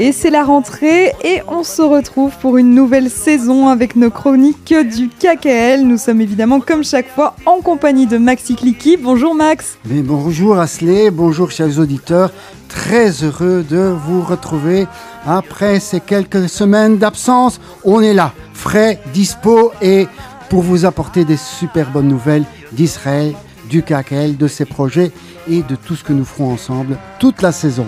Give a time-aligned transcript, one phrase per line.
[0.00, 4.72] Et c'est la rentrée et on se retrouve pour une nouvelle saison avec nos chroniques
[4.72, 5.82] du KKL.
[5.82, 8.96] Nous sommes évidemment comme chaque fois en compagnie de Maxi Clicky.
[8.96, 9.76] Bonjour Max.
[9.90, 12.30] Mais bonjour Asley, bonjour chers auditeurs.
[12.68, 14.86] Très heureux de vous retrouver
[15.26, 17.60] après ces quelques semaines d'absence.
[17.82, 20.06] On est là, frais, dispo et
[20.48, 23.34] pour vous apporter des super bonnes nouvelles d'Israël,
[23.68, 25.10] du KKL, de ses projets
[25.50, 27.86] et de tout ce que nous ferons ensemble toute la saison.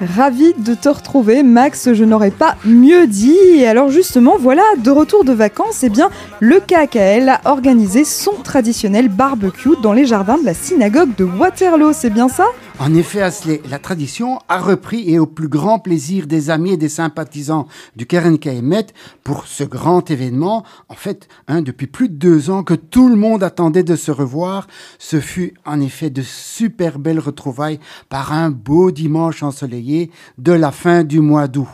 [0.00, 1.92] Ravi de te retrouver, Max.
[1.92, 3.36] Je n'aurais pas mieux dit.
[3.56, 6.08] Et alors, justement, voilà, de retour de vacances, eh bien,
[6.40, 11.92] le KKL a organisé son traditionnel barbecue dans les jardins de la synagogue de Waterloo.
[11.92, 12.46] C'est bien ça?
[12.78, 16.76] En effet, Asley, la tradition a repris et au plus grand plaisir des amis et
[16.78, 18.86] des sympathisants du Keren Kaemet
[19.22, 20.64] pour ce grand événement.
[20.88, 24.10] En fait, hein, depuis plus de deux ans que tout le monde attendait de se
[24.10, 24.66] revoir,
[24.98, 29.89] ce fut en effet de super belles retrouvailles par un beau dimanche ensoleillé
[30.38, 31.68] de la fin du mois d'août.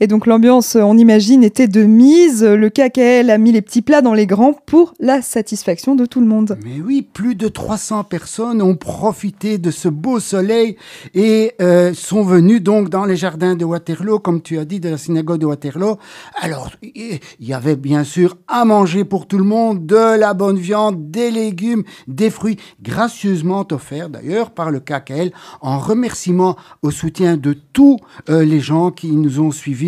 [0.00, 2.42] Et donc l'ambiance, on imagine, était de mise.
[2.42, 6.20] Le KKL a mis les petits plats dans les grands pour la satisfaction de tout
[6.20, 6.58] le monde.
[6.64, 10.76] Mais oui, plus de 300 personnes ont profité de ce beau soleil
[11.14, 14.88] et euh, sont venues donc dans les jardins de Waterloo, comme tu as dit, de
[14.88, 15.98] la synagogue de Waterloo.
[16.40, 20.58] Alors, il y avait bien sûr à manger pour tout le monde, de la bonne
[20.58, 27.36] viande, des légumes, des fruits, gracieusement offerts d'ailleurs par le KKL, en remerciement au soutien
[27.36, 29.83] de tous euh, les gens qui nous ont suivis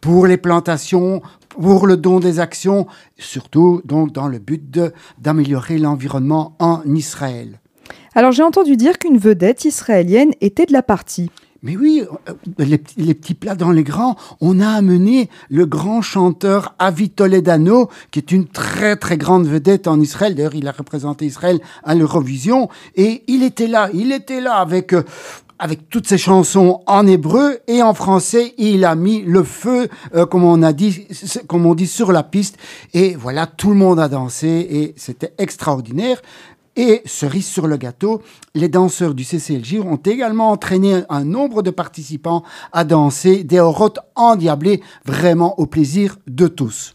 [0.00, 2.86] pour les plantations, pour le don des actions,
[3.18, 4.62] surtout donc dans le but
[5.18, 7.60] d'améliorer l'environnement en Israël.
[8.14, 11.30] Alors j'ai entendu dire qu'une vedette israélienne était de la partie.
[11.64, 16.74] Mais oui, euh, les, petits plats dans les grands, on a amené le grand chanteur
[16.78, 20.34] Avi Toledano, qui est une très très grande vedette en Israël.
[20.34, 22.68] D'ailleurs, il a représenté Israël à l'Eurovision.
[22.96, 25.04] Et il était là, il était là avec euh,
[25.58, 30.26] avec toutes ces chansons en hébreu et en français, il a mis le feu, euh,
[30.26, 31.06] comme on dit,
[31.46, 32.58] comme on dit, sur la piste.
[32.92, 36.20] Et voilà, tout le monde a dansé et c'était extraordinaire.
[36.76, 38.20] Et cerise sur le gâteau,
[38.54, 42.42] les danseurs du CCLJ ont également entraîné un nombre de participants
[42.72, 46.94] à danser des orotes endiablées, vraiment au plaisir de tous.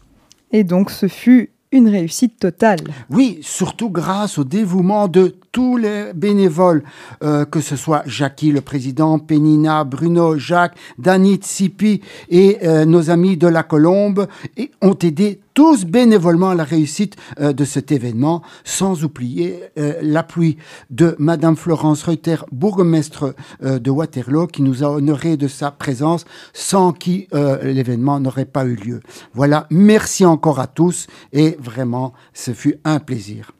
[0.52, 2.80] Et donc ce fut une réussite totale.
[3.10, 6.82] Oui, surtout grâce au dévouement de tous les bénévoles,
[7.22, 13.10] euh, que ce soit Jackie, le président, Pénina, Bruno, Jacques, Danit, Sipi et euh, nos
[13.10, 14.26] amis de la Colombe,
[14.56, 19.60] et ont aidé tous bénévolement à la réussite euh, de cet événement, sans oublier
[20.02, 20.56] l'appui
[20.90, 26.92] de Madame Florence Reuter, bourgmestre de Waterloo, qui nous a honoré de sa présence, sans
[26.92, 27.28] qui
[27.62, 29.00] l'événement n'aurait pas eu lieu.
[29.34, 33.52] Voilà, merci encore à tous, et vraiment, ce fut un plaisir.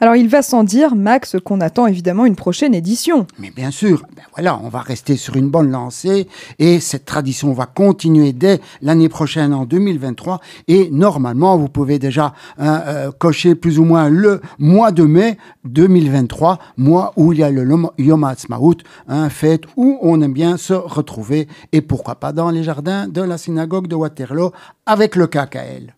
[0.00, 3.26] Alors il va sans dire, Max, qu'on attend évidemment une prochaine édition.
[3.38, 6.28] Mais bien sûr, ben voilà, on va rester sur une bonne lancée
[6.58, 12.34] et cette tradition va continuer dès l'année prochaine en 2023 et normalement vous pouvez déjà
[12.58, 17.42] hein, euh, cocher plus ou moins le mois de mai 2023, mois où il y
[17.42, 17.66] a le
[17.98, 18.76] Yom Ha'atzmaut,
[19.08, 23.22] un fête où on aime bien se retrouver et pourquoi pas dans les jardins de
[23.22, 24.52] la synagogue de Waterloo
[24.86, 25.94] avec le KKL.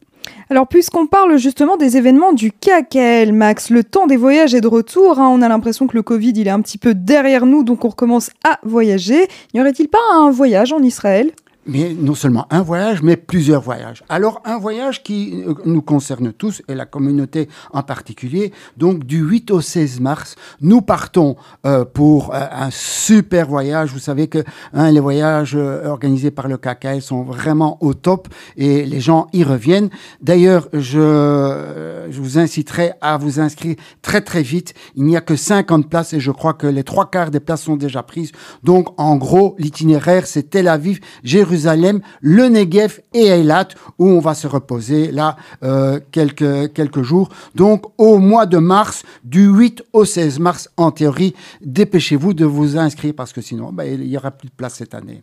[0.48, 4.68] Alors, puisqu'on parle justement des événements du KKL, Max, le temps des voyages est de
[4.68, 5.18] retour.
[5.18, 5.28] Hein.
[5.28, 7.88] On a l'impression que le Covid, il est un petit peu derrière nous, donc on
[7.88, 9.28] recommence à voyager.
[9.54, 11.32] N'y aurait-il pas un voyage en Israël?
[11.66, 14.04] Mais non seulement un voyage, mais plusieurs voyages.
[14.08, 18.52] Alors un voyage qui euh, nous concerne tous, et la communauté en particulier.
[18.76, 23.92] Donc du 8 au 16 mars, nous partons euh, pour euh, un super voyage.
[23.92, 28.84] Vous savez que hein, les voyages organisés par le KKL sont vraiment au top et
[28.84, 29.90] les gens y reviennent.
[30.20, 34.74] D'ailleurs, je, je vous inciterai à vous inscrire très très vite.
[34.94, 37.62] Il n'y a que 50 places et je crois que les trois quarts des places
[37.62, 38.32] sont déjà prises.
[38.62, 43.68] Donc en gros, l'itinéraire, c'est Tel Aviv, Jérusalem, Jérusalem, le Negev et Eilat,
[43.98, 47.30] où on va se reposer là euh, quelques, jours.
[47.54, 52.76] Donc au mois de mars, du 8 au 16 mars, en théorie, dépêchez-vous de vous
[52.76, 55.22] inscrire parce que sinon, bah, il n'y aura plus de place cette année.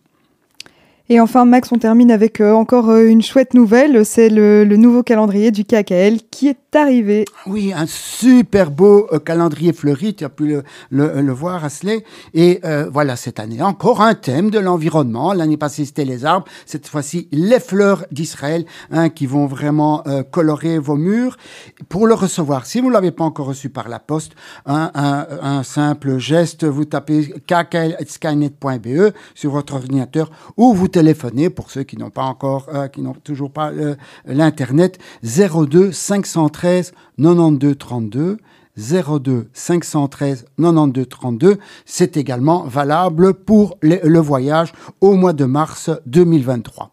[1.09, 4.05] Et enfin, Max, on termine avec euh, encore euh, une chouette nouvelle.
[4.05, 7.25] C'est le, nouveau calendrier du KKL qui est arrivé.
[7.45, 10.15] Oui, un super beau euh, calendrier fleuri.
[10.15, 12.05] Tu as pu le, le, voir, Asley.
[12.33, 12.61] Et
[12.91, 15.33] voilà, cette année, encore un thème de l'environnement.
[15.33, 16.47] L'année passée, c'était les arbres.
[16.65, 21.37] Cette fois-ci, les fleurs d'Israël hein, qui vont vraiment colorer vos murs.
[21.89, 24.33] Pour le recevoir, si vous ne l'avez pas encore reçu par la poste,
[24.65, 31.83] un, un simple geste, vous tapez kkl.skynet.be sur votre ordinateur ou vous téléphoner pour ceux
[31.83, 33.95] qui n'ont pas encore, euh, qui n'ont toujours pas euh,
[34.25, 38.37] l'internet 02 513 92 32
[38.77, 41.57] 02 513 92 32.
[41.85, 46.92] C'est également valable pour le voyage au mois de mars 2023.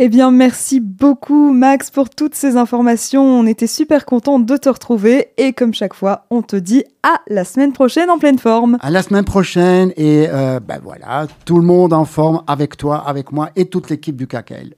[0.00, 3.24] Eh bien, merci beaucoup Max pour toutes ces informations.
[3.24, 7.20] On était super contents de te retrouver et comme chaque fois, on te dit à
[7.26, 8.78] la semaine prochaine en pleine forme.
[8.80, 12.98] À la semaine prochaine et euh, ben voilà, tout le monde en forme avec toi,
[13.08, 14.74] avec moi et toute l'équipe du KKL.